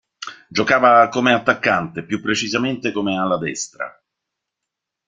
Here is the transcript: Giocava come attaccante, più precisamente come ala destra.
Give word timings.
Giocava 0.49 1.09
come 1.09 1.31
attaccante, 1.31 2.03
più 2.03 2.21
precisamente 2.23 2.91
come 2.91 3.19
ala 3.19 3.37
destra. 3.37 4.01